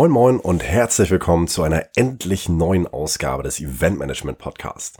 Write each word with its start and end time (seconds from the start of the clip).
Moin 0.00 0.12
Moin 0.12 0.40
und 0.40 0.62
herzlich 0.62 1.10
willkommen 1.10 1.46
zu 1.46 1.62
einer 1.62 1.84
endlich 1.94 2.48
neuen 2.48 2.86
Ausgabe 2.86 3.42
des 3.42 3.60
Event 3.60 3.98
Management 3.98 4.38
Podcast. 4.38 4.96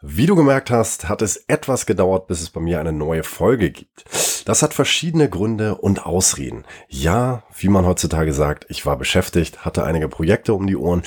Wie 0.00 0.26
du 0.26 0.36
gemerkt 0.36 0.70
hast, 0.70 1.08
hat 1.08 1.22
es 1.22 1.38
etwas 1.48 1.86
gedauert, 1.86 2.28
bis 2.28 2.40
es 2.40 2.50
bei 2.50 2.60
mir 2.60 2.78
eine 2.78 2.92
neue 2.92 3.24
Folge 3.24 3.72
gibt. 3.72 4.04
Das 4.44 4.62
hat 4.62 4.72
verschiedene 4.72 5.28
Gründe 5.28 5.74
und 5.74 6.06
Ausreden. 6.06 6.64
Ja, 6.88 7.42
wie 7.58 7.68
man 7.68 7.84
heutzutage 7.84 8.32
sagt, 8.32 8.66
ich 8.68 8.86
war 8.86 8.96
beschäftigt, 8.96 9.64
hatte 9.64 9.82
einige 9.82 10.08
Projekte 10.08 10.54
um 10.54 10.68
die 10.68 10.76
Ohren, 10.76 11.02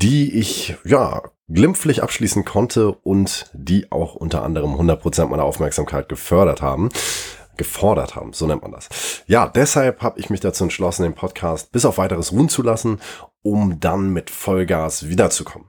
die 0.00 0.38
ich, 0.38 0.76
ja, 0.84 1.22
glimpflich 1.48 2.04
abschließen 2.04 2.44
konnte 2.44 2.92
und 2.92 3.50
die 3.52 3.90
auch 3.90 4.14
unter 4.14 4.44
anderem 4.44 4.74
100% 4.74 5.26
meiner 5.26 5.42
Aufmerksamkeit 5.42 6.08
gefördert 6.08 6.62
haben 6.62 6.88
gefordert 7.56 8.16
haben, 8.16 8.32
so 8.32 8.46
nennt 8.46 8.62
man 8.62 8.72
das. 8.72 8.88
Ja, 9.26 9.48
deshalb 9.48 10.02
habe 10.02 10.18
ich 10.18 10.30
mich 10.30 10.40
dazu 10.40 10.64
entschlossen, 10.64 11.02
den 11.02 11.14
Podcast 11.14 11.72
bis 11.72 11.84
auf 11.84 11.98
weiteres 11.98 12.32
ruhen 12.32 12.48
zu 12.48 12.62
lassen, 12.62 13.00
um 13.42 13.80
dann 13.80 14.10
mit 14.10 14.30
Vollgas 14.30 15.08
wiederzukommen. 15.08 15.68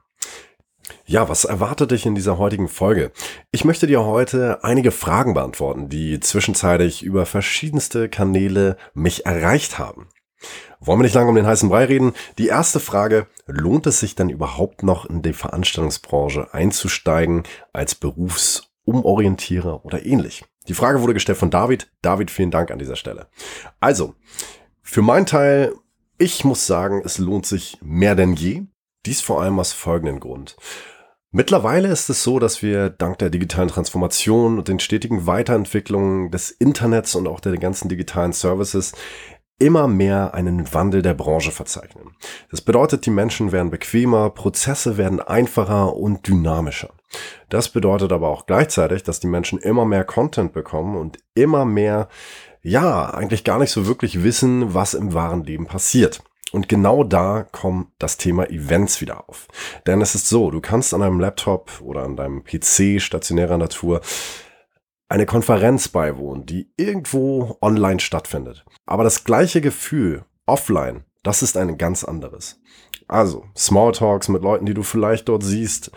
Ja, 1.05 1.29
was 1.29 1.45
erwartet 1.45 1.91
dich 1.91 2.05
in 2.05 2.15
dieser 2.15 2.37
heutigen 2.37 2.67
Folge? 2.67 3.11
Ich 3.51 3.65
möchte 3.65 3.87
dir 3.87 4.03
heute 4.03 4.63
einige 4.63 4.91
Fragen 4.91 5.33
beantworten, 5.33 5.89
die 5.89 6.19
zwischenzeitlich 6.19 7.03
über 7.03 7.25
verschiedenste 7.25 8.09
Kanäle 8.09 8.77
mich 8.93 9.25
erreicht 9.25 9.79
haben. 9.79 10.07
Wollen 10.79 10.99
wir 10.99 11.03
nicht 11.03 11.15
lange 11.15 11.29
um 11.29 11.35
den 11.35 11.47
heißen 11.47 11.69
Brei 11.69 11.85
reden? 11.85 12.13
Die 12.37 12.47
erste 12.47 12.79
Frage, 12.79 13.27
lohnt 13.45 13.87
es 13.87 13.99
sich 13.99 14.15
dann 14.15 14.29
überhaupt 14.29 14.83
noch 14.83 15.05
in 15.05 15.21
die 15.21 15.33
Veranstaltungsbranche 15.33 16.53
einzusteigen 16.53 17.43
als 17.71 17.95
Berufsumorientierer 17.95 19.85
oder 19.85 20.05
ähnlich? 20.05 20.43
Die 20.67 20.73
Frage 20.73 21.01
wurde 21.01 21.13
gestellt 21.13 21.37
von 21.37 21.51
David. 21.51 21.91
David, 22.01 22.31
vielen 22.31 22.51
Dank 22.51 22.71
an 22.71 22.79
dieser 22.79 22.95
Stelle. 22.95 23.27
Also, 23.79 24.15
für 24.81 25.01
meinen 25.01 25.25
Teil, 25.25 25.73
ich 26.17 26.45
muss 26.45 26.67
sagen, 26.67 27.01
es 27.03 27.17
lohnt 27.17 27.45
sich 27.45 27.77
mehr 27.81 28.15
denn 28.15 28.33
je. 28.33 28.63
Dies 29.05 29.21
vor 29.21 29.41
allem 29.41 29.59
aus 29.59 29.73
folgendem 29.73 30.19
Grund. 30.19 30.55
Mittlerweile 31.31 31.87
ist 31.87 32.09
es 32.09 32.23
so, 32.23 32.37
dass 32.37 32.61
wir 32.61 32.91
dank 32.91 33.17
der 33.17 33.31
digitalen 33.31 33.67
Transformation 33.67 34.59
und 34.59 34.67
den 34.67 34.79
stetigen 34.79 35.25
Weiterentwicklungen 35.25 36.29
des 36.29 36.51
Internets 36.51 37.15
und 37.15 37.27
auch 37.27 37.39
der 37.39 37.57
ganzen 37.57 37.89
digitalen 37.89 38.33
Services 38.33 38.93
immer 39.57 39.87
mehr 39.87 40.33
einen 40.33 40.73
Wandel 40.73 41.01
der 41.01 41.13
Branche 41.13 41.51
verzeichnen. 41.51 42.15
Das 42.51 42.61
bedeutet, 42.61 43.05
die 43.05 43.11
Menschen 43.11 43.51
werden 43.51 43.71
bequemer, 43.71 44.29
Prozesse 44.29 44.97
werden 44.97 45.19
einfacher 45.19 45.95
und 45.95 46.27
dynamischer. 46.27 46.93
Das 47.49 47.69
bedeutet 47.69 48.11
aber 48.11 48.29
auch 48.29 48.45
gleichzeitig, 48.45 49.03
dass 49.03 49.19
die 49.19 49.27
Menschen 49.27 49.59
immer 49.59 49.85
mehr 49.85 50.03
Content 50.03 50.53
bekommen 50.53 50.97
und 50.97 51.19
immer 51.35 51.65
mehr, 51.65 52.07
ja, 52.61 53.13
eigentlich 53.13 53.43
gar 53.43 53.59
nicht 53.59 53.71
so 53.71 53.87
wirklich 53.87 54.23
wissen, 54.23 54.73
was 54.73 54.93
im 54.93 55.13
wahren 55.13 55.43
Leben 55.43 55.67
passiert. 55.67 56.23
Und 56.51 56.69
genau 56.69 57.03
da 57.03 57.47
kommt 57.51 57.87
das 57.97 58.17
Thema 58.17 58.47
Events 58.49 59.01
wieder 59.01 59.27
auf. 59.27 59.47
Denn 59.87 60.01
es 60.01 60.13
ist 60.13 60.29
so, 60.29 60.51
du 60.51 60.61
kannst 60.61 60.93
an 60.93 61.01
einem 61.01 61.19
Laptop 61.19 61.81
oder 61.81 62.03
an 62.03 62.15
deinem 62.15 62.43
PC 62.43 63.01
stationärer 63.01 63.57
Natur 63.57 64.01
eine 65.09 65.25
Konferenz 65.25 65.87
beiwohnen, 65.87 66.45
die 66.45 66.71
irgendwo 66.77 67.57
online 67.61 67.99
stattfindet. 67.99 68.65
Aber 68.85 69.03
das 69.03 69.23
gleiche 69.23 69.61
Gefühl 69.61 70.25
offline, 70.45 71.05
das 71.23 71.41
ist 71.41 71.57
ein 71.57 71.77
ganz 71.77 72.03
anderes. 72.03 72.61
Also 73.07 73.45
Smalltalks 73.57 74.27
mit 74.27 74.43
Leuten, 74.43 74.65
die 74.65 74.73
du 74.73 74.83
vielleicht 74.83 75.29
dort 75.29 75.43
siehst, 75.43 75.91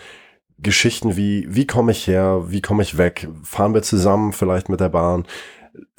Geschichten 0.58 1.16
wie, 1.16 1.46
wie 1.48 1.66
komme 1.66 1.92
ich 1.92 2.06
her, 2.06 2.44
wie 2.48 2.62
komme 2.62 2.82
ich 2.82 2.98
weg, 2.98 3.28
fahren 3.42 3.74
wir 3.74 3.82
zusammen 3.82 4.32
vielleicht 4.32 4.68
mit 4.68 4.80
der 4.80 4.88
Bahn. 4.88 5.26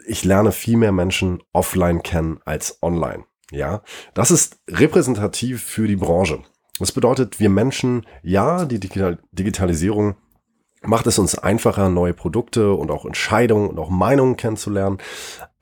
Ich 0.07 0.23
lerne 0.23 0.51
viel 0.51 0.77
mehr 0.77 0.91
Menschen 0.91 1.43
offline 1.53 2.01
kennen 2.01 2.39
als 2.45 2.79
online. 2.81 3.25
Ja, 3.51 3.81
das 4.13 4.31
ist 4.31 4.59
repräsentativ 4.69 5.63
für 5.63 5.87
die 5.87 5.95
Branche. 5.95 6.39
Das 6.79 6.91
bedeutet, 6.91 7.39
wir 7.39 7.49
Menschen, 7.49 8.05
ja, 8.21 8.65
die 8.65 8.79
Digitalisierung 8.79 10.15
macht 10.83 11.07
es 11.07 11.17
uns 11.17 11.37
einfacher, 11.37 11.89
neue 11.89 12.13
Produkte 12.13 12.73
und 12.73 12.91
auch 12.91 13.05
Entscheidungen 13.05 13.69
und 13.69 13.79
auch 13.79 13.89
Meinungen 13.89 14.37
kennenzulernen. 14.37 14.97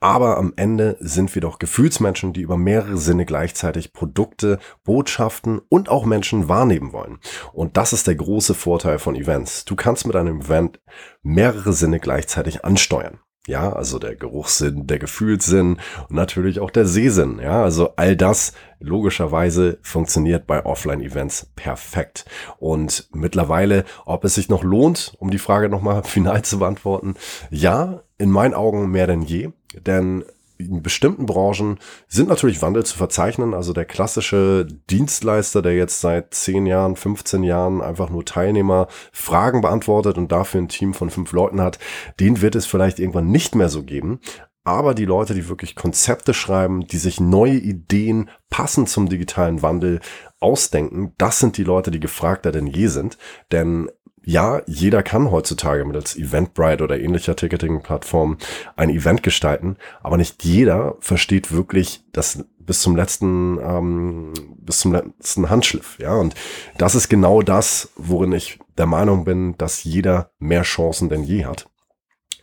Aber 0.00 0.36
am 0.36 0.52
Ende 0.56 0.96
sind 1.00 1.34
wir 1.34 1.42
doch 1.42 1.58
Gefühlsmenschen, 1.58 2.32
die 2.32 2.42
über 2.42 2.58
mehrere 2.58 2.98
Sinne 2.98 3.24
gleichzeitig 3.24 3.92
Produkte, 3.92 4.58
Botschaften 4.84 5.60
und 5.68 5.88
auch 5.88 6.04
Menschen 6.04 6.48
wahrnehmen 6.48 6.92
wollen. 6.92 7.18
Und 7.52 7.76
das 7.76 7.92
ist 7.92 8.06
der 8.06 8.14
große 8.14 8.54
Vorteil 8.54 8.98
von 8.98 9.14
Events. 9.14 9.64
Du 9.64 9.74
kannst 9.74 10.06
mit 10.06 10.14
einem 10.14 10.42
Event 10.42 10.80
mehrere 11.22 11.72
Sinne 11.72 11.98
gleichzeitig 11.98 12.64
ansteuern. 12.64 13.20
Ja, 13.46 13.72
also 13.72 13.98
der 13.98 14.16
Geruchssinn, 14.16 14.86
der 14.86 14.98
Gefühlssinn 14.98 15.78
und 16.08 16.16
natürlich 16.16 16.58
auch 16.58 16.70
der 16.70 16.86
Sehsinn. 16.86 17.38
Ja, 17.40 17.62
also 17.62 17.90
all 17.96 18.16
das 18.16 18.52
logischerweise 18.80 19.78
funktioniert 19.82 20.46
bei 20.46 20.64
Offline-Events 20.64 21.52
perfekt. 21.54 22.24
Und 22.58 23.08
mittlerweile, 23.12 23.84
ob 24.04 24.24
es 24.24 24.34
sich 24.34 24.48
noch 24.48 24.64
lohnt, 24.64 25.14
um 25.18 25.30
die 25.30 25.38
Frage 25.38 25.68
nochmal 25.68 26.02
final 26.04 26.42
zu 26.42 26.58
beantworten, 26.58 27.14
ja, 27.50 28.02
in 28.18 28.30
meinen 28.30 28.54
Augen 28.54 28.90
mehr 28.90 29.06
denn 29.06 29.22
je. 29.22 29.50
Denn 29.74 30.24
in 30.58 30.82
bestimmten 30.82 31.26
Branchen 31.26 31.78
sind 32.08 32.28
natürlich 32.28 32.62
Wandel 32.62 32.84
zu 32.84 32.96
verzeichnen. 32.96 33.54
Also 33.54 33.72
der 33.72 33.84
klassische 33.84 34.66
Dienstleister, 34.90 35.62
der 35.62 35.74
jetzt 35.74 36.00
seit 36.00 36.34
10 36.34 36.66
Jahren, 36.66 36.96
15 36.96 37.42
Jahren 37.42 37.82
einfach 37.82 38.10
nur 38.10 38.24
Teilnehmer 38.24 38.88
Fragen 39.12 39.60
beantwortet 39.60 40.18
und 40.18 40.32
dafür 40.32 40.62
ein 40.62 40.68
Team 40.68 40.94
von 40.94 41.10
fünf 41.10 41.32
Leuten 41.32 41.60
hat, 41.60 41.78
den 42.20 42.40
wird 42.40 42.54
es 42.54 42.66
vielleicht 42.66 42.98
irgendwann 42.98 43.28
nicht 43.28 43.54
mehr 43.54 43.68
so 43.68 43.82
geben. 43.82 44.20
Aber 44.64 44.94
die 44.94 45.04
Leute, 45.04 45.32
die 45.32 45.48
wirklich 45.48 45.76
Konzepte 45.76 46.34
schreiben, 46.34 46.88
die 46.88 46.96
sich 46.96 47.20
neue 47.20 47.54
Ideen 47.54 48.30
passend 48.50 48.88
zum 48.88 49.08
digitalen 49.08 49.62
Wandel 49.62 50.00
ausdenken, 50.40 51.14
das 51.18 51.38
sind 51.38 51.56
die 51.56 51.62
Leute, 51.62 51.92
die 51.92 52.00
gefragter 52.00 52.50
denn 52.50 52.66
je 52.66 52.88
sind. 52.88 53.16
Denn 53.52 53.88
ja, 54.28 54.60
jeder 54.66 55.04
kann 55.04 55.30
heutzutage 55.30 55.84
mittels 55.84 56.16
Eventbrite 56.16 56.82
oder 56.82 56.98
ähnlicher 56.98 57.36
Ticketing-Plattformen 57.36 58.38
ein 58.74 58.90
Event 58.90 59.22
gestalten, 59.22 59.76
aber 60.02 60.16
nicht 60.16 60.42
jeder 60.42 60.96
versteht 60.98 61.52
wirklich 61.52 62.02
das 62.10 62.44
bis 62.58 62.80
zum 62.80 62.96
letzten, 62.96 63.60
ähm, 63.62 64.32
bis 64.58 64.80
zum 64.80 64.92
letzten 64.92 65.48
Handschliff. 65.48 65.96
Ja, 66.00 66.16
und 66.16 66.34
das 66.76 66.96
ist 66.96 67.08
genau 67.08 67.40
das, 67.40 67.90
worin 67.94 68.32
ich 68.32 68.58
der 68.76 68.86
Meinung 68.86 69.24
bin, 69.24 69.56
dass 69.58 69.84
jeder 69.84 70.32
mehr 70.40 70.62
Chancen 70.62 71.08
denn 71.08 71.22
je 71.22 71.44
hat. 71.44 71.70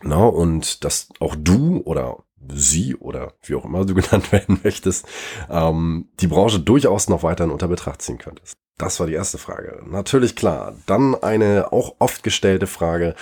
Na, 0.02 0.24
und 0.24 0.84
dass 0.84 1.10
auch 1.20 1.36
du 1.38 1.82
oder 1.84 2.24
sie 2.50 2.96
oder 2.96 3.34
wie 3.42 3.56
auch 3.56 3.66
immer 3.66 3.84
du 3.84 3.92
genannt 3.94 4.32
werden 4.32 4.58
möchtest, 4.64 5.06
ähm, 5.50 6.08
die 6.20 6.28
Branche 6.28 6.60
durchaus 6.60 7.10
noch 7.10 7.22
weiterhin 7.22 7.52
unter 7.52 7.68
Betracht 7.68 8.00
ziehen 8.00 8.16
könntest. 8.16 8.56
Das 8.78 8.98
war 8.98 9.06
die 9.06 9.14
erste 9.14 9.38
Frage. 9.38 9.82
Natürlich 9.86 10.34
klar. 10.34 10.74
Dann 10.86 11.14
eine 11.14 11.72
auch 11.72 11.96
oft 11.98 12.22
gestellte 12.22 12.66
Frage. 12.66 13.14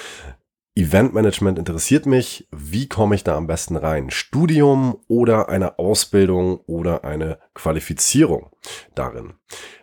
Eventmanagement 0.74 1.58
interessiert 1.58 2.06
mich. 2.06 2.48
Wie 2.50 2.88
komme 2.88 3.14
ich 3.14 3.24
da 3.24 3.36
am 3.36 3.46
besten 3.46 3.76
rein? 3.76 4.10
Studium 4.10 4.98
oder 5.06 5.50
eine 5.50 5.78
Ausbildung 5.78 6.60
oder 6.66 7.04
eine 7.04 7.38
Qualifizierung 7.52 8.50
darin? 8.94 9.34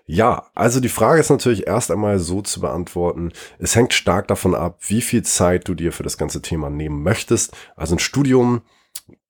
Ja, 0.08 0.47
also 0.56 0.79
die 0.79 0.90
Frage 0.90 1.19
ist 1.19 1.29
natürlich 1.29 1.68
erst 1.68 1.91
einmal 1.91 2.18
so 2.18 2.41
zu 2.41 2.62
beantworten. 2.62 3.31
Es 3.59 3.75
hängt 3.75 3.94
stark 3.94 4.28
davon 4.28 4.56
ab, 4.56 4.79
wie 4.88 5.02
viel 5.02 5.22
Zeit 5.22 5.68
du 5.68 5.75
dir 5.75 5.91
für 5.91 6.02
das 6.02 6.18
ganze 6.18 6.41
Thema 6.41 6.72
nehmen 6.72 7.03
möchtest. 7.03 7.56
Also 7.75 7.96
ein 7.96 8.00
Studium 8.00 8.63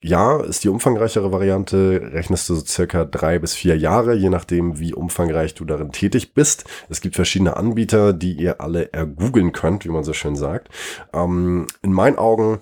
ja, 0.02 0.40
ist 0.42 0.64
die 0.64 0.70
umfangreichere 0.70 1.32
Variante, 1.32 2.10
rechnest 2.14 2.48
du 2.48 2.56
so 2.56 2.66
circa 2.66 3.04
drei 3.04 3.38
bis 3.38 3.54
vier 3.54 3.78
Jahre, 3.78 4.16
je 4.16 4.30
nachdem, 4.30 4.80
wie 4.80 4.94
umfangreich 4.94 5.56
du 5.56 5.66
darin 5.66 5.92
tätig 5.92 6.34
bist. 6.34 6.64
Es 6.88 7.02
gibt 7.02 7.16
verschiedene 7.16 7.58
Anbieter, 7.58 8.14
die 8.14 8.34
ihr 8.34 8.62
alle 8.62 8.94
ergoogeln 8.94 9.52
könnt, 9.52 9.84
wie 9.84 9.90
man 9.90 10.06
so 10.06 10.14
schön 10.14 10.38
sagt. 10.38 10.70
Ähm, 11.14 11.68
in 11.82 11.92
meinen 11.92 12.18
Augen, 12.18 12.60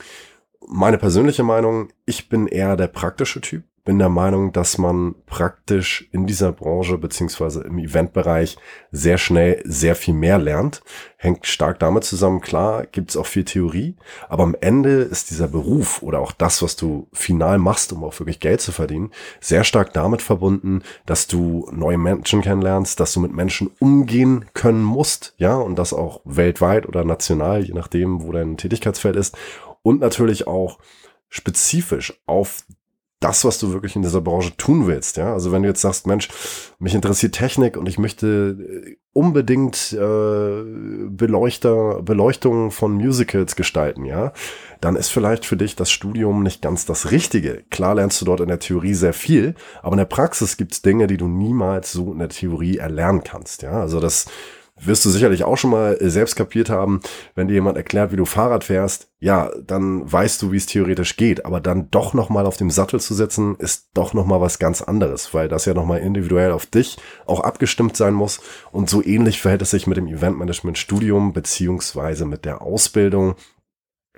meine 0.68 0.98
persönliche 0.98 1.44
Meinung, 1.44 1.90
ich 2.06 2.28
bin 2.28 2.48
eher 2.48 2.76
der 2.76 2.88
praktische 2.88 3.40
Typ 3.40 3.64
bin 3.88 4.00
der 4.00 4.10
Meinung, 4.10 4.52
dass 4.52 4.78
man 4.78 5.16
praktisch 5.28 6.10
in 6.12 6.28
dieser 6.28 6.52
Branche 6.52 6.98
beziehungsweise 6.98 7.62
im 7.64 7.80
Eventbereich 7.80 8.58
sehr 8.92 9.18
schnell 9.18 9.62
sehr 9.64 9.96
viel 9.96 10.14
mehr 10.14 10.38
lernt. 10.38 10.84
Hängt 11.16 11.48
stark 11.48 11.80
damit 11.80 12.04
zusammen, 12.04 12.42
klar, 12.42 12.86
gibt 12.86 13.12
es 13.12 13.16
auch 13.16 13.26
viel 13.26 13.46
Theorie, 13.46 13.96
aber 14.28 14.44
am 14.44 14.58
Ende 14.60 15.04
ist 15.04 15.30
dieser 15.30 15.48
Beruf 15.48 16.04
oder 16.04 16.20
auch 16.20 16.34
das, 16.34 16.62
was 16.62 16.76
du 16.76 17.08
final 17.14 17.60
machst, 17.60 17.94
um 17.94 18.04
auch 18.04 18.20
wirklich 18.20 18.42
Geld 18.42 18.60
zu 18.60 18.74
verdienen, 18.74 19.12
sehr 19.40 19.64
stark 19.64 19.94
damit 19.94 20.22
verbunden, 20.22 20.82
dass 21.06 21.28
du 21.28 21.70
neue 21.72 21.98
Menschen 21.98 22.42
kennenlernst, 22.42 23.00
dass 23.00 23.14
du 23.14 23.22
mit 23.22 23.32
Menschen 23.32 23.72
umgehen 23.80 24.44
können 24.54 24.84
musst, 24.84 25.34
ja, 25.38 25.56
und 25.56 25.80
das 25.80 25.94
auch 25.94 26.20
weltweit 26.26 26.90
oder 26.90 27.06
national, 27.06 27.64
je 27.64 27.74
nachdem, 27.74 28.22
wo 28.22 28.34
dein 28.34 28.58
Tätigkeitsfeld 28.58 29.16
ist 29.16 29.38
und 29.82 30.02
natürlich 30.02 30.46
auch 30.46 30.78
spezifisch 31.30 32.22
auf 32.26 32.64
das, 33.20 33.44
was 33.46 33.58
du 33.58 33.74
wirklich 33.74 33.96
in 33.96 34.04
dieser 34.04 34.22
Branche 34.22 34.56
tun 34.58 34.86
willst. 34.86 35.18
Ja, 35.18 35.34
also 35.34 35.52
wenn 35.52 35.64
du 35.64 35.70
jetzt 35.70 35.82
sagst, 35.82 36.06
Mensch, 36.06 36.30
mich 36.78 36.94
interessiert 36.94 37.34
Technik 37.34 37.76
und 37.76 37.90
ich 37.90 37.98
möchte 37.98 38.58
äh, 38.60 38.98
unbedingt 39.12 39.94
äh, 39.94 40.64
Beleuchter, 41.10 42.04
Beleuchtung 42.04 42.70
von 42.70 42.94
Musicals 42.94 43.56
gestalten, 43.56 44.06
ja, 44.06 44.34
dann 44.82 44.96
ist 44.96 45.10
vielleicht 45.10 45.46
für 45.46 45.58
dich 45.58 45.76
das 45.76 45.90
Studium 45.90 46.44
nicht 46.44 46.62
ganz 46.62 46.86
das 46.86 47.10
Richtige. 47.10 47.64
Klar 47.72 47.96
lernst 47.96 48.22
du 48.22 48.26
dort 48.26 48.42
in 48.42 48.50
der 48.50 48.60
Theorie 48.60 48.94
sehr 48.94 49.14
viel, 49.14 49.56
aber 49.82 49.94
in 49.94 50.00
der 50.00 50.06
Praxis 50.06 50.56
gibt 50.58 50.74
es 50.74 50.84
Dinge, 50.84 51.08
die 51.08 51.18
du 51.18 51.28
niemals 51.28 51.92
so 51.92 52.12
in 52.12 52.20
der 52.20 52.30
Theorie 52.30 52.78
erlernen 52.78 53.24
kannst. 53.24 53.64
Ja, 53.64 53.82
also 53.82 54.00
das 54.00 54.28
wirst 54.80 55.06
du 55.06 55.10
sicherlich 55.10 55.44
auch 55.44 55.58
schon 55.58 55.72
mal 55.72 55.98
äh, 56.00 56.10
selbst 56.10 56.36
kapiert 56.36 56.70
haben, 56.70 57.02
wenn 57.36 57.48
dir 57.48 57.56
jemand 57.56 57.78
erklärt, 57.78 58.12
wie 58.12 58.16
du 58.16 58.26
Fahrrad 58.26 58.64
fährst, 58.64 59.10
ja, 59.20 59.50
dann 59.66 60.12
weißt 60.12 60.42
du, 60.42 60.52
wie 60.52 60.58
es 60.58 60.68
theoretisch 60.68 61.18
geht, 61.18 61.46
aber 61.46 61.60
dann 61.60 61.90
doch 61.90 62.14
noch 62.14 62.30
mal 62.30 62.46
auf 62.46 62.58
dem 62.58 62.70
Sattel 62.70 63.00
zu 63.00 63.16
setzen, 63.16 63.56
ist 63.58 63.90
doch 63.94 64.14
noch 64.14 64.26
mal 64.26 64.42
was 64.42 64.60
ganz 64.60 64.82
anderes, 64.82 65.34
weil 65.34 65.48
das 65.48 65.66
ja 65.66 65.74
noch 65.74 65.86
mal 65.86 65.98
individuell 65.98 66.52
auf 66.52 66.68
dich 66.68 66.98
auch 67.26 67.40
abgestimmt 67.40 67.98
sein 67.98 68.14
muss. 68.14 68.40
Und 68.72 68.90
so 68.90 69.04
ähnlich 69.04 69.42
verhält 69.42 69.64
es 69.64 69.72
sich 69.72 69.88
mit 69.88 69.98
dem 69.98 70.08
Eventmanagement 70.08 70.78
Studium 70.78 71.34
beziehungsweise 71.34 72.26
mit 72.26 72.46
der 72.46 72.62
Ausbildung 72.62 73.36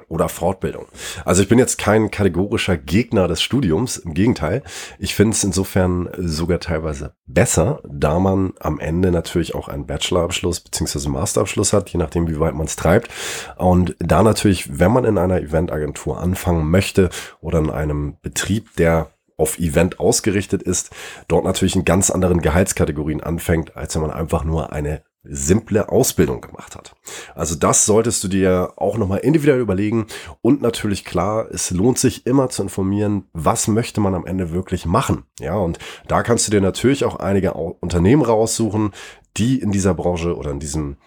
oder 0.10 0.28
Fortbildung. 0.28 0.86
Also 1.24 1.42
ich 1.42 1.48
bin 1.48 1.60
jetzt 1.60 1.78
kein 1.78 2.12
kategorischer 2.12 2.78
Gegner 2.78 3.28
des 3.28 3.42
Studiums, 3.42 3.98
im 3.98 4.14
Gegenteil. 4.14 4.64
Ich 4.98 5.16
finde 5.16 5.36
es 5.36 5.44
insofern 5.44 6.10
sogar 6.18 6.60
teilweise 6.60 7.14
besser, 7.26 7.82
da 7.88 8.20
man 8.20 8.54
am 8.60 8.80
Ende 8.80 9.12
natürlich 9.12 9.56
auch 9.56 9.68
einen 9.68 9.86
Bachelorabschluss 9.86 10.60
beziehungsweise 10.60 11.10
Masterabschluss 11.10 11.74
hat, 11.74 11.90
je 11.90 12.00
nachdem, 12.00 12.28
wie 12.28 12.40
weit 12.40 12.56
man 12.56 12.66
es 12.66 12.76
treibt. 12.76 13.10
Und 13.58 13.96
da 14.00 14.24
natürlich, 14.24 14.80
wenn 14.80 14.92
man 14.92 15.06
in 15.06 15.18
einer 15.18 15.42
Eventagentur 15.42 16.20
anfangen 16.20 16.70
möchte 16.70 17.10
oder 17.40 17.60
in 17.60 17.70
einem 17.70 18.18
Betrieb, 18.22 18.76
der 18.76 19.12
auf 19.38 19.58
Event 19.58 20.00
ausgerichtet 20.00 20.62
ist, 20.62 20.92
dort 21.28 21.46
natürlich 21.46 21.76
in 21.76 21.86
ganz 21.86 22.10
anderen 22.10 22.42
Gehaltskategorien 22.42 23.22
anfängt, 23.22 23.76
als 23.78 23.96
wenn 23.96 24.02
man 24.02 24.12
einfach 24.12 24.44
nur 24.44 24.74
eine 24.74 25.02
simple 25.24 25.89
Ausbildung 25.89 26.42
gemacht 26.42 26.75
hat. 26.75 26.95
Also 27.36 27.56
das 27.56 27.86
solltest 27.86 28.24
du 28.24 28.27
dir 28.27 28.74
auch 28.77 28.98
nochmal 28.98 29.19
individuell 29.19 29.60
überlegen 29.60 30.07
und 30.42 30.62
natürlich 30.62 31.04
klar, 31.04 31.48
es 31.51 31.71
lohnt 31.71 32.00
sich 32.00 32.25
immer 32.25 32.50
zu 32.50 32.63
informieren, 32.63 33.25
was 33.33 33.68
möchte 33.68 34.00
man 34.01 34.16
am 34.16 34.25
Ende 34.25 34.51
wirklich 34.51 34.86
machen. 34.86 35.24
Ja, 35.39 35.56
und 35.56 35.77
da 36.07 36.24
kannst 36.24 36.48
du 36.48 36.51
dir 36.51 36.62
natürlich 36.62 37.04
auch 37.04 37.18
einige 37.18 37.54
Unternehmen 37.54 38.21
raussuchen, 38.21 38.92
die 39.38 39.60
in 39.60 39.71
dieser 39.71 39.94
Branche 39.94 40.36
oder 40.36 40.51
in 40.51 40.60
diesem 40.60 40.98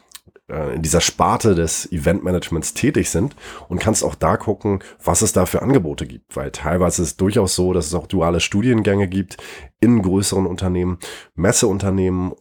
äh, 0.48 0.74
in 0.74 0.82
dieser 0.82 1.00
Sparte 1.00 1.54
des 1.54 1.90
Eventmanagements 1.90 2.74
tätig 2.74 3.10
sind 3.10 3.34
und 3.68 3.80
kannst 3.80 4.04
auch 4.04 4.14
da 4.14 4.36
gucken, 4.36 4.80
was 5.02 5.22
es 5.22 5.32
da 5.32 5.46
für 5.46 5.62
Angebote 5.62 6.06
gibt, 6.06 6.36
weil 6.36 6.50
teilweise 6.50 7.02
ist 7.02 7.08
es 7.08 7.16
durchaus 7.16 7.54
so, 7.54 7.72
dass 7.72 7.86
es 7.86 7.94
auch 7.94 8.06
duale 8.06 8.40
Studiengänge 8.40 9.08
gibt 9.08 9.38
in 9.80 10.02
größeren 10.02 10.46
Unternehmen, 10.46 10.98
Messeunternehmen 11.34 12.34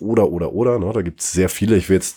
oder, 0.00 0.30
oder, 0.30 0.52
oder. 0.52 0.78
Ne? 0.78 0.92
Da 0.92 1.02
gibt 1.02 1.20
es 1.20 1.32
sehr 1.32 1.48
viele. 1.48 1.76
Ich 1.76 1.88
will 1.88 1.96
jetzt 1.96 2.16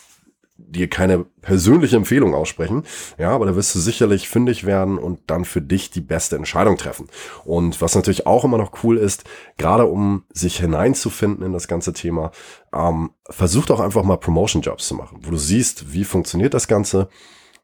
dir 0.56 0.88
keine 0.88 1.24
persönliche 1.40 1.96
Empfehlung 1.96 2.34
aussprechen, 2.34 2.84
ja, 3.18 3.30
aber 3.30 3.46
da 3.46 3.56
wirst 3.56 3.74
du 3.74 3.80
sicherlich 3.80 4.28
fündig 4.28 4.64
werden 4.64 4.98
und 4.98 5.20
dann 5.26 5.44
für 5.44 5.60
dich 5.60 5.90
die 5.90 6.00
beste 6.00 6.36
Entscheidung 6.36 6.76
treffen. 6.76 7.08
Und 7.44 7.80
was 7.80 7.94
natürlich 7.96 8.26
auch 8.26 8.44
immer 8.44 8.58
noch 8.58 8.84
cool 8.84 8.96
ist, 8.96 9.24
gerade 9.56 9.86
um 9.86 10.24
sich 10.32 10.58
hineinzufinden 10.58 11.44
in 11.44 11.52
das 11.52 11.66
ganze 11.66 11.92
Thema, 11.92 12.30
ähm, 12.72 13.10
versuch 13.28 13.66
doch 13.66 13.80
einfach 13.80 14.04
mal 14.04 14.16
Promotion-Jobs 14.16 14.86
zu 14.86 14.94
machen, 14.94 15.18
wo 15.22 15.30
du 15.30 15.36
siehst, 15.36 15.92
wie 15.92 16.04
funktioniert 16.04 16.54
das 16.54 16.68
Ganze. 16.68 17.08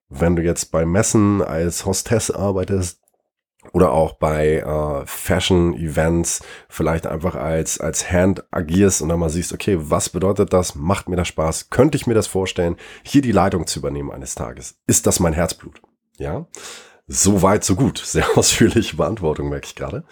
Wenn 0.09 0.35
du 0.35 0.43
jetzt 0.43 0.73
bei 0.73 0.85
Messen 0.85 1.41
als 1.41 1.87
Hostess 1.87 2.33
arbeitest, 2.33 3.00
oder 3.73 3.93
auch 3.93 4.15
bei 4.15 4.57
äh, 4.59 5.07
Fashion-Events 5.07 6.43
vielleicht 6.69 7.07
einfach 7.07 7.35
als, 7.35 7.79
als 7.79 8.11
Hand 8.11 8.45
agierst 8.51 9.03
und 9.03 9.11
dann 9.11 9.21
mal 9.21 9.29
siehst, 9.29 9.53
okay, 9.53 9.77
was 9.79 10.09
bedeutet 10.09 10.53
das? 10.53 10.75
Macht 10.75 11.09
mir 11.09 11.17
das 11.17 11.29
Spaß? 11.29 11.71
Könnte 11.71 11.97
ich 11.97 12.07
mir 12.07 12.15
das 12.15 12.27
vorstellen, 12.27 12.77
hier 13.03 13.23
die 13.23 13.33
Leitung 13.33 13.67
zu 13.67 13.79
übernehmen 13.79 14.11
eines 14.11 14.35
Tages? 14.35 14.79
Ist 14.87 15.07
das 15.07 15.21
mein 15.21 15.35
Herzblut? 15.35 15.83
Ja, 16.19 16.47
so 17.07 17.43
weit, 17.43 17.65
so 17.65 17.75
gut. 17.75 17.99
Sehr 17.99 18.27
ausführliche 18.37 18.97
Beantwortung, 18.97 19.49
merke 19.51 19.67
ich 19.67 19.75
gerade. 19.75 20.05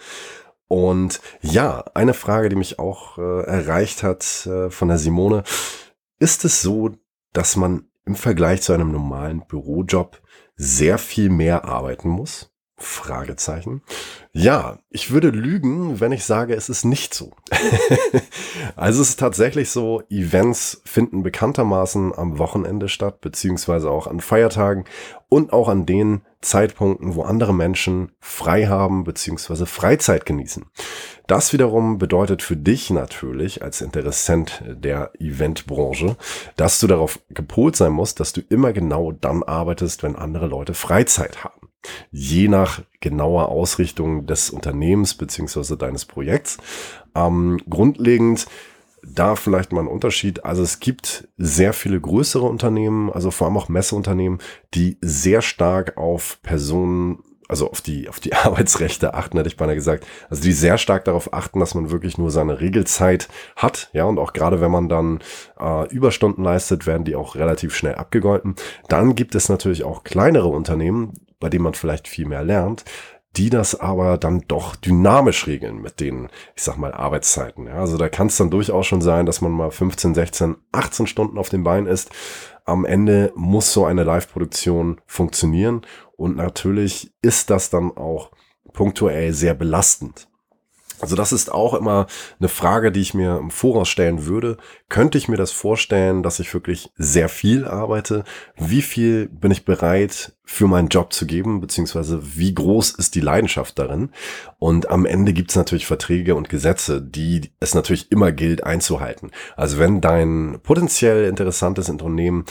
Und 0.67 1.19
ja, 1.41 1.83
eine 1.95 2.13
Frage, 2.13 2.49
die 2.49 2.55
mich 2.55 2.77
auch 2.77 3.17
äh, 3.17 3.41
erreicht 3.45 4.03
hat 4.03 4.45
äh, 4.45 4.69
von 4.69 4.87
der 4.87 4.99
Simone. 4.99 5.43
Ist 6.19 6.45
es 6.45 6.61
so, 6.61 6.91
dass 7.33 7.55
man 7.55 7.89
im 8.05 8.15
Vergleich 8.15 8.61
zu 8.61 8.73
einem 8.73 8.91
normalen 8.91 9.45
Bürojob 9.47 10.21
sehr 10.55 10.99
viel 10.99 11.29
mehr 11.29 11.65
arbeiten 11.65 12.09
muss? 12.09 12.51
Fragezeichen. 12.79 13.81
Ja, 14.31 14.79
ich 14.89 15.11
würde 15.11 15.29
lügen, 15.29 15.99
wenn 15.99 16.11
ich 16.11 16.23
sage, 16.23 16.55
es 16.55 16.69
ist 16.69 16.85
nicht 16.85 17.13
so. 17.13 17.31
also 18.75 19.01
es 19.01 19.09
ist 19.09 19.19
tatsächlich 19.19 19.69
so, 19.69 20.03
Events 20.09 20.81
finden 20.85 21.23
bekanntermaßen 21.23 22.13
am 22.17 22.37
Wochenende 22.37 22.89
statt, 22.89 23.21
beziehungsweise 23.21 23.89
auch 23.89 24.07
an 24.07 24.21
Feiertagen 24.21 24.85
und 25.27 25.51
auch 25.51 25.67
an 25.67 25.85
den 25.85 26.21
Zeitpunkten, 26.41 27.15
wo 27.15 27.23
andere 27.23 27.53
Menschen 27.53 28.13
frei 28.19 28.67
haben, 28.67 29.03
beziehungsweise 29.03 29.65
Freizeit 29.65 30.25
genießen. 30.25 30.65
Das 31.27 31.51
wiederum 31.51 31.97
bedeutet 31.97 32.41
für 32.41 32.55
dich 32.55 32.89
natürlich 32.91 33.61
als 33.61 33.81
Interessent 33.81 34.63
der 34.65 35.11
Eventbranche, 35.19 36.15
dass 36.55 36.79
du 36.79 36.87
darauf 36.87 37.19
gepolt 37.29 37.75
sein 37.75 37.91
musst, 37.91 38.19
dass 38.19 38.31
du 38.31 38.41
immer 38.49 38.73
genau 38.73 39.11
dann 39.11 39.43
arbeitest, 39.43 40.01
wenn 40.01 40.15
andere 40.15 40.47
Leute 40.47 40.73
Freizeit 40.73 41.43
haben 41.43 41.58
je 42.11 42.47
nach 42.47 42.81
genauer 42.99 43.49
Ausrichtung 43.49 44.25
des 44.25 44.49
Unternehmens 44.49 45.13
beziehungsweise 45.15 45.77
deines 45.77 46.05
Projekts. 46.05 46.57
Ähm, 47.15 47.59
grundlegend 47.69 48.47
da 49.03 49.35
vielleicht 49.35 49.71
mal 49.71 49.81
ein 49.81 49.87
Unterschied. 49.87 50.43
Also 50.45 50.61
es 50.63 50.79
gibt 50.79 51.27
sehr 51.37 51.73
viele 51.73 51.99
größere 51.99 52.45
Unternehmen, 52.45 53.09
also 53.09 53.31
vor 53.31 53.47
allem 53.47 53.57
auch 53.57 53.69
Messeunternehmen, 53.69 54.39
die 54.73 54.97
sehr 55.01 55.41
stark 55.41 55.97
auf 55.97 56.39
Personen 56.43 57.23
also 57.49 57.71
auf 57.71 57.81
die, 57.81 58.07
auf 58.07 58.19
die 58.19 58.33
Arbeitsrechte 58.35 59.15
achten, 59.15 59.37
hätte 59.37 59.49
ich 59.49 59.57
beinahe 59.57 59.75
gesagt. 59.75 60.05
Also 60.29 60.43
die 60.43 60.53
sehr 60.53 60.77
stark 60.77 61.03
darauf 61.05 61.33
achten, 61.33 61.59
dass 61.59 61.73
man 61.73 61.89
wirklich 61.89 62.17
nur 62.17 62.29
seine 62.31 62.61
Regelzeit 62.61 63.27
hat, 63.55 63.89
ja, 63.91 64.05
und 64.05 64.19
auch 64.19 64.33
gerade 64.33 64.61
wenn 64.61 64.71
man 64.71 64.87
dann 64.87 65.19
äh, 65.59 65.89
Überstunden 65.89 66.43
leistet, 66.43 66.85
werden 66.85 67.03
die 67.05 67.15
auch 67.15 67.35
relativ 67.35 67.75
schnell 67.75 67.95
abgegolten. 67.95 68.55
Dann 68.87 69.15
gibt 69.15 69.33
es 69.33 69.49
natürlich 69.49 69.83
auch 69.83 70.03
kleinere 70.03 70.47
Unternehmen, 70.47 71.13
bei 71.39 71.49
denen 71.49 71.63
man 71.63 71.73
vielleicht 71.73 72.07
viel 72.07 72.25
mehr 72.25 72.43
lernt, 72.43 72.85
die 73.35 73.49
das 73.49 73.79
aber 73.79 74.17
dann 74.17 74.43
doch 74.47 74.75
dynamisch 74.75 75.45
regeln 75.47 75.81
mit 75.81 75.99
den, 75.99 76.29
ich 76.55 76.63
sag 76.63 76.77
mal, 76.77 76.93
Arbeitszeiten. 76.93 77.67
Ja, 77.67 77.75
also 77.75 77.97
da 77.97 78.09
kann 78.09 78.27
es 78.27 78.37
dann 78.37 78.49
durchaus 78.49 78.87
schon 78.87 79.01
sein, 79.01 79.25
dass 79.25 79.41
man 79.41 79.51
mal 79.51 79.71
15, 79.71 80.15
16, 80.15 80.55
18 80.71 81.07
Stunden 81.07 81.37
auf 81.37 81.49
dem 81.49 81.63
Bein 81.63 81.85
ist. 81.85 82.09
Am 82.65 82.85
Ende 82.85 83.31
muss 83.35 83.71
so 83.71 83.85
eine 83.85 84.03
Live-Produktion 84.03 84.99
funktionieren 85.05 85.81
und 86.17 86.35
natürlich 86.35 87.13
ist 87.21 87.49
das 87.49 87.69
dann 87.69 87.95
auch 87.95 88.31
punktuell 88.73 89.33
sehr 89.33 89.53
belastend. 89.53 90.28
Also 91.01 91.15
das 91.15 91.31
ist 91.31 91.51
auch 91.51 91.73
immer 91.73 92.07
eine 92.39 92.49
Frage, 92.49 92.91
die 92.91 93.01
ich 93.01 93.13
mir 93.13 93.37
im 93.37 93.51
Voraus 93.51 93.89
stellen 93.89 94.25
würde. 94.25 94.57
Könnte 94.89 95.17
ich 95.17 95.27
mir 95.27 95.37
das 95.37 95.51
vorstellen, 95.51 96.23
dass 96.23 96.39
ich 96.39 96.53
wirklich 96.53 96.91
sehr 96.97 97.29
viel 97.29 97.65
arbeite? 97.65 98.23
Wie 98.57 98.81
viel 98.81 99.27
bin 99.27 99.51
ich 99.51 99.65
bereit 99.65 100.33
für 100.43 100.67
meinen 100.67 100.89
Job 100.89 101.13
zu 101.13 101.25
geben? 101.25 101.61
Beziehungsweise 101.61 102.37
wie 102.37 102.53
groß 102.53 102.91
ist 102.91 103.15
die 103.15 103.21
Leidenschaft 103.21 103.79
darin? 103.79 104.09
Und 104.57 104.89
am 104.89 105.05
Ende 105.05 105.33
gibt 105.33 105.51
es 105.51 105.55
natürlich 105.55 105.85
Verträge 105.85 106.35
und 106.35 106.49
Gesetze, 106.49 107.01
die 107.01 107.51
es 107.59 107.73
natürlich 107.73 108.11
immer 108.11 108.31
gilt 108.31 108.63
einzuhalten. 108.63 109.31
Also 109.55 109.79
wenn 109.79 110.01
dein 110.01 110.59
potenziell 110.63 111.25
interessantes 111.25 111.89
Unternehmen 111.89 112.45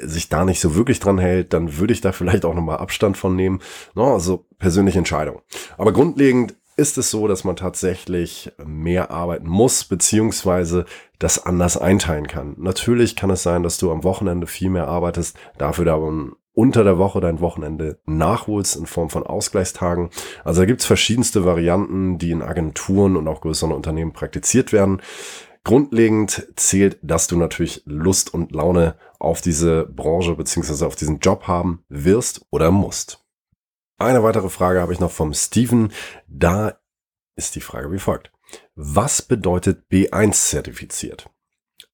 sich 0.00 0.28
da 0.28 0.44
nicht 0.44 0.60
so 0.60 0.74
wirklich 0.74 1.00
dran 1.00 1.18
hält, 1.18 1.52
dann 1.52 1.76
würde 1.78 1.92
ich 1.92 2.00
da 2.00 2.12
vielleicht 2.12 2.44
auch 2.44 2.54
nochmal 2.54 2.78
Abstand 2.78 3.16
von 3.16 3.36
nehmen. 3.36 3.60
No, 3.94 4.14
also 4.14 4.46
persönliche 4.58 4.98
Entscheidung. 4.98 5.42
Aber 5.76 5.92
grundlegend 5.92 6.54
ist 6.76 6.98
es 6.98 7.10
so, 7.10 7.28
dass 7.28 7.44
man 7.44 7.56
tatsächlich 7.56 8.52
mehr 8.64 9.10
arbeiten 9.10 9.48
muss, 9.48 9.84
beziehungsweise 9.84 10.84
das 11.18 11.44
anders 11.44 11.76
einteilen 11.76 12.26
kann. 12.26 12.54
Natürlich 12.58 13.16
kann 13.16 13.30
es 13.30 13.42
sein, 13.42 13.62
dass 13.62 13.78
du 13.78 13.90
am 13.90 14.04
Wochenende 14.04 14.46
viel 14.46 14.70
mehr 14.70 14.88
arbeitest, 14.88 15.36
dafür 15.58 15.84
dann 15.84 16.32
unter 16.54 16.84
der 16.84 16.98
Woche 16.98 17.20
dein 17.20 17.40
Wochenende 17.40 17.98
nachholst 18.06 18.76
in 18.76 18.86
Form 18.86 19.10
von 19.10 19.24
Ausgleichstagen. 19.24 20.10
Also 20.44 20.62
da 20.62 20.66
gibt's 20.66 20.84
verschiedenste 20.84 21.44
Varianten, 21.44 22.18
die 22.18 22.30
in 22.30 22.42
Agenturen 22.42 23.16
und 23.16 23.26
auch 23.26 23.40
größeren 23.40 23.72
Unternehmen 23.72 24.12
praktiziert 24.12 24.72
werden. 24.72 25.02
Grundlegend 25.64 26.46
zählt, 26.56 26.98
dass 27.02 27.26
du 27.26 27.36
natürlich 27.36 27.82
Lust 27.86 28.32
und 28.32 28.52
Laune 28.52 28.96
auf 29.18 29.40
diese 29.40 29.86
Branche 29.86 30.34
beziehungsweise 30.34 30.86
auf 30.86 30.94
diesen 30.94 31.18
Job 31.18 31.48
haben 31.48 31.82
wirst 31.88 32.46
oder 32.50 32.70
musst. 32.70 33.23
Eine 33.96 34.22
weitere 34.22 34.48
Frage 34.48 34.80
habe 34.80 34.92
ich 34.92 35.00
noch 35.00 35.12
vom 35.12 35.32
Steven. 35.34 35.92
Da 36.26 36.78
ist 37.36 37.54
die 37.54 37.60
Frage 37.60 37.92
wie 37.92 37.98
folgt. 37.98 38.32
Was 38.74 39.22
bedeutet 39.22 39.84
B1 39.90 40.32
zertifiziert? 40.32 41.30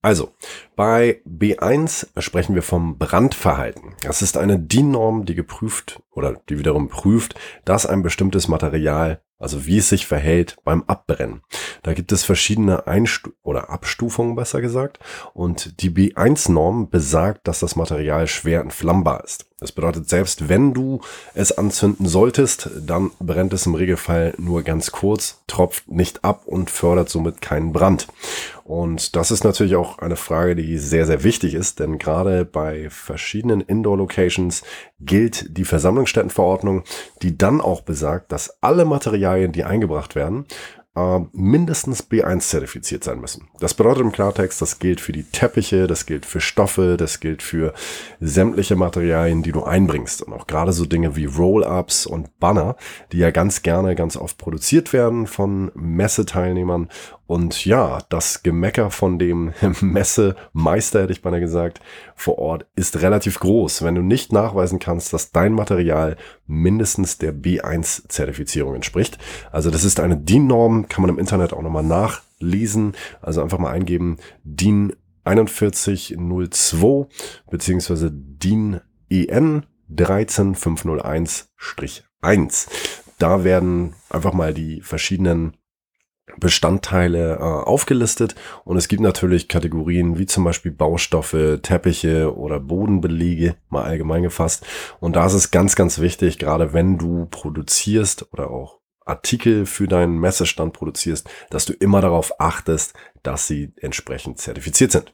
Also, 0.02 0.32
bei 0.76 1.20
B1 1.26 2.08
sprechen 2.20 2.54
wir 2.54 2.62
vom 2.62 2.96
Brandverhalten. 2.96 3.94
Das 4.02 4.22
ist 4.22 4.38
eine 4.38 4.58
DIN-Norm, 4.58 5.26
die 5.26 5.34
geprüft 5.34 6.02
oder 6.10 6.40
die 6.48 6.58
wiederum 6.58 6.88
prüft, 6.88 7.34
dass 7.66 7.84
ein 7.84 8.02
bestimmtes 8.02 8.48
Material 8.48 9.22
also 9.40 9.66
wie 9.66 9.78
es 9.78 9.88
sich 9.88 10.06
verhält 10.06 10.56
beim 10.64 10.84
Abbrennen. 10.86 11.40
Da 11.82 11.94
gibt 11.94 12.12
es 12.12 12.22
verschiedene 12.22 12.86
Einstu 12.86 13.30
oder 13.42 13.70
Abstufungen, 13.70 14.36
besser 14.36 14.60
gesagt. 14.60 15.00
Und 15.32 15.80
die 15.80 15.90
B1-Norm 15.90 16.90
besagt, 16.90 17.48
dass 17.48 17.60
das 17.60 17.74
Material 17.74 18.28
schwer 18.28 18.60
entflammbar 18.60 19.24
ist. 19.24 19.46
Das 19.58 19.72
bedeutet, 19.72 20.08
selbst 20.08 20.48
wenn 20.48 20.72
du 20.72 21.00
es 21.34 21.52
anzünden 21.52 22.06
solltest, 22.06 22.70
dann 22.80 23.10
brennt 23.18 23.52
es 23.52 23.66
im 23.66 23.74
Regelfall 23.74 24.34
nur 24.38 24.62
ganz 24.62 24.90
kurz, 24.90 25.42
tropft 25.46 25.90
nicht 25.90 26.24
ab 26.24 26.42
und 26.46 26.70
fördert 26.70 27.10
somit 27.10 27.42
keinen 27.42 27.72
Brand. 27.72 28.08
Und 28.70 29.16
das 29.16 29.32
ist 29.32 29.42
natürlich 29.42 29.74
auch 29.74 29.98
eine 29.98 30.14
Frage, 30.14 30.54
die 30.54 30.78
sehr, 30.78 31.04
sehr 31.04 31.24
wichtig 31.24 31.54
ist, 31.54 31.80
denn 31.80 31.98
gerade 31.98 32.44
bei 32.44 32.88
verschiedenen 32.88 33.60
Indoor-Locations 33.60 34.62
gilt 35.00 35.58
die 35.58 35.64
Versammlungsstättenverordnung, 35.64 36.84
die 37.20 37.36
dann 37.36 37.60
auch 37.60 37.80
besagt, 37.80 38.30
dass 38.30 38.62
alle 38.62 38.84
Materialien, 38.84 39.50
die 39.50 39.64
eingebracht 39.64 40.14
werden, 40.14 40.44
äh, 40.96 41.20
mindestens 41.32 42.10
B1 42.10 42.40
zertifiziert 42.40 43.04
sein 43.04 43.20
müssen. 43.20 43.48
Das 43.60 43.74
bedeutet 43.74 44.02
im 44.02 44.12
Klartext, 44.12 44.60
das 44.60 44.78
gilt 44.78 45.00
für 45.00 45.12
die 45.12 45.24
Teppiche, 45.24 45.86
das 45.86 46.06
gilt 46.06 46.26
für 46.26 46.40
Stoffe, 46.40 46.96
das 46.96 47.20
gilt 47.20 47.42
für 47.42 47.74
sämtliche 48.20 48.76
Materialien, 48.76 49.42
die 49.42 49.52
du 49.52 49.62
einbringst. 49.62 50.22
Und 50.22 50.32
auch 50.32 50.46
gerade 50.46 50.72
so 50.72 50.84
Dinge 50.86 51.16
wie 51.16 51.26
Roll-Ups 51.26 52.06
und 52.06 52.38
Banner, 52.40 52.76
die 53.12 53.18
ja 53.18 53.30
ganz 53.30 53.62
gerne, 53.62 53.94
ganz 53.94 54.16
oft 54.16 54.38
produziert 54.38 54.92
werden 54.92 55.26
von 55.26 55.70
Messeteilnehmern 55.74 56.88
und 57.30 57.64
ja, 57.64 58.00
das 58.08 58.42
Gemecker 58.42 58.90
von 58.90 59.16
dem 59.20 59.52
Messemeister, 59.80 61.02
hätte 61.02 61.12
ich 61.12 61.22
beinahe 61.22 61.38
gesagt, 61.38 61.80
vor 62.16 62.40
Ort 62.40 62.66
ist 62.74 63.02
relativ 63.02 63.38
groß, 63.38 63.84
wenn 63.84 63.94
du 63.94 64.02
nicht 64.02 64.32
nachweisen 64.32 64.80
kannst, 64.80 65.12
dass 65.12 65.30
dein 65.30 65.52
Material 65.52 66.16
mindestens 66.50 67.18
der 67.18 67.32
B1-Zertifizierung 67.32 68.74
entspricht. 68.74 69.18
Also 69.52 69.70
das 69.70 69.84
ist 69.84 70.00
eine 70.00 70.16
DIN-Norm, 70.16 70.88
kann 70.88 71.02
man 71.02 71.10
im 71.10 71.18
Internet 71.18 71.52
auch 71.52 71.62
nochmal 71.62 71.84
nachlesen. 71.84 72.94
Also 73.22 73.42
einfach 73.42 73.58
mal 73.58 73.70
eingeben, 73.70 74.16
DIN 74.42 74.94
4102 75.24 77.06
beziehungsweise 77.50 78.10
DIN 78.12 78.80
EN 79.08 79.64
13501-1. 79.92 82.68
Da 83.18 83.44
werden 83.44 83.94
einfach 84.08 84.32
mal 84.32 84.54
die 84.54 84.80
verschiedenen 84.80 85.56
Bestandteile 86.38 87.36
äh, 87.36 87.42
aufgelistet 87.42 88.34
und 88.64 88.76
es 88.76 88.88
gibt 88.88 89.02
natürlich 89.02 89.48
Kategorien 89.48 90.18
wie 90.18 90.26
zum 90.26 90.44
Beispiel 90.44 90.72
Baustoffe, 90.72 91.58
Teppiche 91.62 92.36
oder 92.36 92.60
Bodenbelege, 92.60 93.56
mal 93.68 93.84
allgemein 93.84 94.22
gefasst. 94.22 94.66
Und 95.00 95.16
da 95.16 95.26
ist 95.26 95.34
es 95.34 95.50
ganz, 95.50 95.76
ganz 95.76 96.00
wichtig, 96.00 96.38
gerade 96.38 96.72
wenn 96.72 96.98
du 96.98 97.26
produzierst 97.26 98.32
oder 98.32 98.50
auch 98.50 98.80
Artikel 99.04 99.66
für 99.66 99.88
deinen 99.88 100.18
Messestand 100.18 100.72
produzierst, 100.72 101.28
dass 101.50 101.64
du 101.64 101.72
immer 101.72 102.00
darauf 102.00 102.40
achtest, 102.40 102.94
dass 103.22 103.46
sie 103.46 103.72
entsprechend 103.76 104.38
zertifiziert 104.38 104.92
sind. 104.92 105.12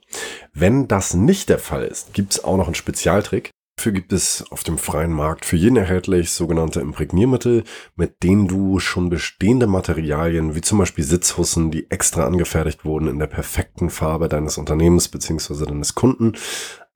Wenn 0.52 0.86
das 0.86 1.14
nicht 1.14 1.48
der 1.48 1.58
Fall 1.58 1.84
ist, 1.84 2.12
gibt 2.12 2.32
es 2.32 2.44
auch 2.44 2.56
noch 2.56 2.66
einen 2.66 2.74
Spezialtrick. 2.74 3.50
Dafür 3.86 4.00
gibt 4.00 4.12
es 4.12 4.44
auf 4.50 4.64
dem 4.64 4.78
freien 4.78 5.12
Markt 5.12 5.44
für 5.44 5.54
jeden 5.54 5.76
erhältlich 5.76 6.32
sogenannte 6.32 6.80
Imprägniermittel, 6.80 7.62
mit 7.94 8.24
denen 8.24 8.48
du 8.48 8.80
schon 8.80 9.10
bestehende 9.10 9.68
Materialien, 9.68 10.56
wie 10.56 10.60
zum 10.60 10.78
Beispiel 10.78 11.04
Sitzhussen, 11.04 11.70
die 11.70 11.88
extra 11.88 12.26
angefertigt 12.26 12.84
wurden 12.84 13.06
in 13.06 13.20
der 13.20 13.28
perfekten 13.28 13.88
Farbe 13.88 14.28
deines 14.28 14.58
Unternehmens 14.58 15.06
bzw. 15.06 15.66
deines 15.66 15.94
Kunden, 15.94 16.32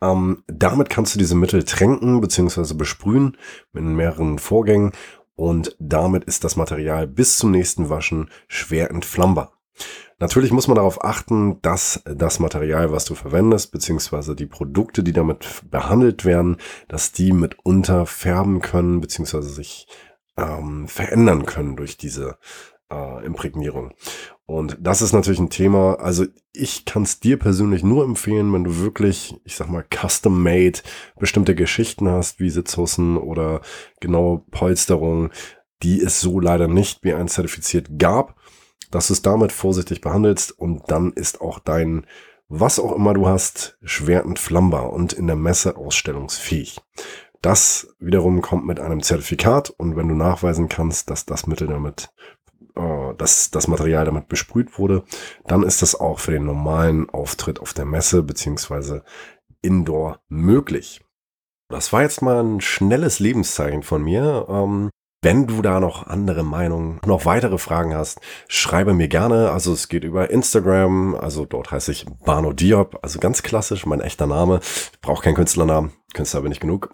ähm, 0.02 0.42
damit 0.48 0.90
kannst 0.90 1.14
du 1.14 1.20
diese 1.20 1.36
Mittel 1.36 1.62
tränken 1.62 2.20
bzw. 2.20 2.74
besprühen 2.74 3.36
in 3.72 3.94
mehreren 3.94 4.40
Vorgängen 4.40 4.90
und 5.36 5.76
damit 5.78 6.24
ist 6.24 6.42
das 6.42 6.56
Material 6.56 7.06
bis 7.06 7.38
zum 7.38 7.52
nächsten 7.52 7.88
Waschen 7.88 8.30
schwer 8.48 8.90
entflammbar. 8.90 9.59
Natürlich 10.20 10.52
muss 10.52 10.68
man 10.68 10.74
darauf 10.74 11.02
achten, 11.02 11.62
dass 11.62 12.02
das 12.04 12.40
Material, 12.40 12.92
was 12.92 13.06
du 13.06 13.14
verwendest, 13.14 13.72
beziehungsweise 13.72 14.36
die 14.36 14.46
Produkte, 14.46 15.02
die 15.02 15.14
damit 15.14 15.62
behandelt 15.70 16.26
werden, 16.26 16.58
dass 16.88 17.12
die 17.12 17.32
mitunter 17.32 18.04
färben 18.04 18.60
können, 18.60 19.00
beziehungsweise 19.00 19.48
sich 19.48 19.88
ähm, 20.36 20.86
verändern 20.88 21.46
können 21.46 21.74
durch 21.74 21.96
diese 21.96 22.36
äh, 22.92 23.24
Imprägnierung. 23.24 23.94
Und 24.44 24.76
das 24.78 25.00
ist 25.00 25.14
natürlich 25.14 25.40
ein 25.40 25.48
Thema, 25.48 25.94
also 25.94 26.26
ich 26.52 26.84
kann 26.84 27.04
es 27.04 27.20
dir 27.20 27.38
persönlich 27.38 27.82
nur 27.82 28.04
empfehlen, 28.04 28.52
wenn 28.52 28.64
du 28.64 28.76
wirklich, 28.78 29.40
ich 29.44 29.56
sag 29.56 29.70
mal, 29.70 29.84
custom-made 29.88 30.80
bestimmte 31.18 31.54
Geschichten 31.54 32.10
hast, 32.10 32.40
wie 32.40 32.50
Sitzhussen 32.50 33.16
oder 33.16 33.62
genaue 34.00 34.42
Polsterung, 34.50 35.30
die 35.82 36.02
es 36.02 36.20
so 36.20 36.40
leider 36.40 36.68
nicht 36.68 37.02
B1 37.02 37.28
zertifiziert 37.28 37.98
gab 37.98 38.34
dass 38.90 39.08
du 39.08 39.12
es 39.12 39.22
damit 39.22 39.52
vorsichtig 39.52 40.00
behandelst 40.00 40.52
und 40.58 40.90
dann 40.90 41.12
ist 41.12 41.40
auch 41.40 41.58
dein, 41.58 42.06
was 42.48 42.78
auch 42.78 42.92
immer 42.92 43.14
du 43.14 43.28
hast, 43.28 43.78
schwer 43.82 44.24
entflammbar 44.24 44.92
und 44.92 45.12
in 45.12 45.26
der 45.26 45.36
Messe 45.36 45.76
ausstellungsfähig. 45.76 46.80
Das 47.42 47.94
wiederum 47.98 48.42
kommt 48.42 48.66
mit 48.66 48.80
einem 48.80 49.02
Zertifikat 49.02 49.70
und 49.70 49.96
wenn 49.96 50.08
du 50.08 50.14
nachweisen 50.14 50.68
kannst, 50.68 51.08
dass 51.08 51.24
das 51.24 51.46
Mittel 51.46 51.68
damit, 51.68 52.12
äh, 52.76 53.14
dass 53.16 53.50
das 53.50 53.66
Material 53.66 54.04
damit 54.04 54.28
besprüht 54.28 54.78
wurde, 54.78 55.04
dann 55.46 55.62
ist 55.62 55.80
das 55.80 55.94
auch 55.94 56.18
für 56.18 56.32
den 56.32 56.44
normalen 56.44 57.08
Auftritt 57.08 57.60
auf 57.60 57.72
der 57.72 57.86
Messe 57.86 58.22
beziehungsweise 58.22 59.04
Indoor 59.62 60.20
möglich. 60.28 61.02
Das 61.68 61.92
war 61.92 62.02
jetzt 62.02 62.20
mal 62.20 62.42
ein 62.42 62.60
schnelles 62.60 63.20
Lebenszeichen 63.20 63.82
von 63.82 64.02
mir. 64.02 64.46
Ähm, 64.48 64.90
wenn 65.22 65.46
du 65.46 65.60
da 65.60 65.80
noch 65.80 66.06
andere 66.06 66.42
Meinungen, 66.42 66.98
noch 67.04 67.26
weitere 67.26 67.58
Fragen 67.58 67.94
hast, 67.94 68.20
schreibe 68.48 68.94
mir 68.94 69.08
gerne. 69.08 69.50
Also 69.50 69.72
es 69.72 69.88
geht 69.88 70.04
über 70.04 70.30
Instagram, 70.30 71.14
also 71.14 71.44
dort 71.44 71.70
heiße 71.70 71.92
ich 71.92 72.06
Bano 72.24 72.54
Diop, 72.54 72.98
also 73.02 73.18
ganz 73.18 73.42
klassisch, 73.42 73.84
mein 73.84 74.00
echter 74.00 74.26
Name. 74.26 74.60
Ich 74.62 75.00
brauche 75.02 75.22
keinen 75.22 75.34
Künstlernamen, 75.34 75.92
Künstler 76.14 76.40
bin 76.40 76.52
ich 76.52 76.60
genug. 76.60 76.90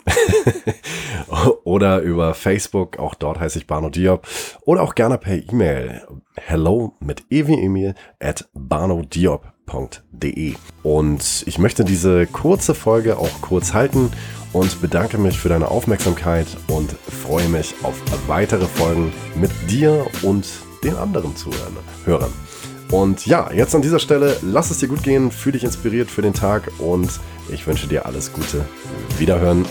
Oder 1.64 2.00
über 2.00 2.34
Facebook, 2.34 2.98
auch 2.98 3.14
dort 3.14 3.38
heiße 3.38 3.58
ich 3.58 3.68
Bano 3.68 3.90
Diop. 3.90 4.26
Oder 4.62 4.82
auch 4.82 4.96
gerne 4.96 5.18
per 5.18 5.36
E-Mail. 5.36 6.02
Hello 6.34 6.94
mit 6.98 7.30
Evi 7.30 7.54
Emil 7.54 7.94
at 8.18 8.48
banodiop.de. 8.54 10.54
Und 10.82 11.44
ich 11.46 11.58
möchte 11.58 11.84
diese 11.84 12.26
kurze 12.26 12.74
Folge 12.74 13.18
auch 13.18 13.40
kurz 13.40 13.72
halten 13.72 14.10
und 14.52 14.80
bedanke 14.80 15.18
mich 15.18 15.38
für 15.38 15.48
deine 15.48 15.68
Aufmerksamkeit 15.68 16.46
und 16.68 16.94
freue 17.22 17.48
mich 17.48 17.74
auf 17.82 17.94
weitere 18.26 18.66
Folgen 18.66 19.12
mit 19.34 19.50
dir 19.68 20.06
und 20.22 20.46
den 20.82 20.96
anderen 20.96 21.34
Zuhörern. 21.36 22.32
Und 22.90 23.26
ja, 23.26 23.50
jetzt 23.52 23.74
an 23.74 23.82
dieser 23.82 23.98
Stelle, 23.98 24.36
lass 24.42 24.70
es 24.70 24.78
dir 24.78 24.88
gut 24.88 25.02
gehen, 25.02 25.30
fühle 25.30 25.54
dich 25.54 25.64
inspiriert 25.64 26.10
für 26.10 26.22
den 26.22 26.34
Tag 26.34 26.70
und 26.78 27.10
ich 27.48 27.66
wünsche 27.66 27.88
dir 27.88 28.06
alles 28.06 28.32
Gute. 28.32 28.64
Wiederhören. 29.18 29.64